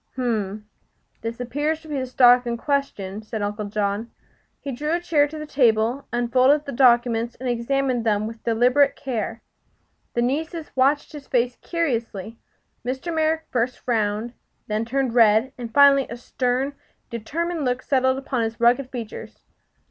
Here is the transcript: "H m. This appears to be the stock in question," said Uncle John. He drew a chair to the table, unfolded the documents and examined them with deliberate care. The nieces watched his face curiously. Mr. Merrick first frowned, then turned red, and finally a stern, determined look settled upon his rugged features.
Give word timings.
"H 0.13 0.17
m. 0.19 0.67
This 1.21 1.39
appears 1.39 1.81
to 1.83 1.87
be 1.87 1.99
the 1.99 2.07
stock 2.07 2.47
in 2.47 2.57
question," 2.57 3.21
said 3.21 3.43
Uncle 3.43 3.65
John. 3.65 4.09
He 4.59 4.71
drew 4.71 4.93
a 4.93 4.99
chair 4.99 5.27
to 5.27 5.37
the 5.37 5.45
table, 5.45 6.07
unfolded 6.11 6.65
the 6.65 6.71
documents 6.71 7.35
and 7.35 7.47
examined 7.47 8.03
them 8.03 8.25
with 8.25 8.43
deliberate 8.43 8.95
care. 8.95 9.43
The 10.15 10.23
nieces 10.23 10.71
watched 10.75 11.11
his 11.11 11.27
face 11.27 11.55
curiously. 11.61 12.39
Mr. 12.83 13.13
Merrick 13.13 13.45
first 13.51 13.77
frowned, 13.77 14.33
then 14.65 14.85
turned 14.85 15.13
red, 15.13 15.53
and 15.55 15.71
finally 15.71 16.07
a 16.09 16.17
stern, 16.17 16.73
determined 17.11 17.63
look 17.63 17.83
settled 17.83 18.17
upon 18.17 18.41
his 18.41 18.59
rugged 18.59 18.89
features. 18.89 19.43